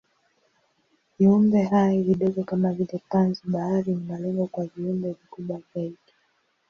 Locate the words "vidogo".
2.01-2.43